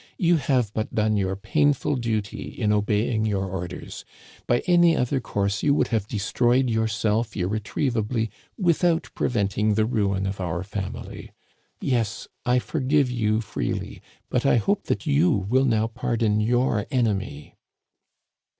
You 0.17 0.37
have 0.37 0.73
but 0.73 0.95
done 0.95 1.15
your 1.15 1.35
painful 1.35 1.95
duty 1.97 2.59
in 2.59 2.71
obeying 2.73 3.23
your 3.23 3.45
orders. 3.45 4.03
By 4.47 4.63
any 4.65 4.97
other 4.97 5.19
course 5.19 5.61
you 5.61 5.75
would 5.75 5.89
have 5.89 6.07
destroyed 6.07 6.71
yourself 6.71 7.37
irretrievably 7.37 8.31
without 8.57 9.11
preventing 9.13 9.75
the 9.75 9.85
ruin 9.85 10.25
of 10.25 10.41
our 10.41 10.63
family. 10.63 11.29
Yes, 11.81 12.27
I 12.47 12.57
for 12.57 12.79
give 12.79 13.11
you 13.11 13.41
freely, 13.41 14.01
but 14.31 14.43
I 14.43 14.55
hope 14.57 14.85
that 14.85 15.05
you 15.05 15.29
will 15.33 15.65
now 15.65 15.85
pardon 15.85 16.39
your 16.41 16.87
enemy." 16.89 17.53